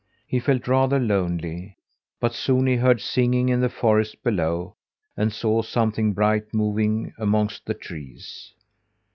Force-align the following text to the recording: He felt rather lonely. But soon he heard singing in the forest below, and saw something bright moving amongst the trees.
He 0.25 0.39
felt 0.39 0.67
rather 0.67 0.97
lonely. 0.97 1.77
But 2.19 2.33
soon 2.33 2.65
he 2.65 2.77
heard 2.77 2.99
singing 3.01 3.49
in 3.49 3.61
the 3.61 3.69
forest 3.69 4.23
below, 4.23 4.75
and 5.15 5.31
saw 5.31 5.61
something 5.61 6.13
bright 6.13 6.51
moving 6.55 7.13
amongst 7.19 7.67
the 7.67 7.75
trees. 7.75 8.51